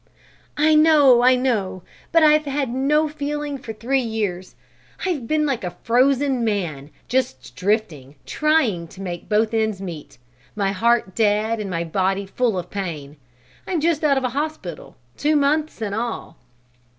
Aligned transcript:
"I 0.57 0.73
know, 0.73 1.21
I 1.21 1.35
know! 1.35 1.83
But 2.11 2.23
I've 2.23 2.45
had 2.45 2.73
no 2.73 3.07
feeling 3.07 3.59
for 3.59 3.71
three 3.71 4.01
years. 4.01 4.55
I've 5.05 5.27
been 5.27 5.45
like 5.45 5.63
a 5.63 5.77
frozen 5.83 6.43
man, 6.43 6.89
just 7.07 7.55
drifting, 7.55 8.15
trying 8.25 8.87
to 8.87 9.01
make 9.03 9.29
both 9.29 9.53
ends 9.53 9.79
meet, 9.79 10.17
my 10.55 10.71
heart 10.71 11.13
dead 11.13 11.59
and 11.59 11.69
my 11.69 11.83
body 11.83 12.25
full 12.25 12.57
of 12.57 12.71
pain. 12.71 13.17
I'm 13.67 13.79
just 13.79 14.03
out 14.03 14.17
of 14.17 14.23
a 14.23 14.29
hospital 14.29 14.97
two 15.17 15.35
months 15.35 15.83
in 15.83 15.93
all." 15.93 16.39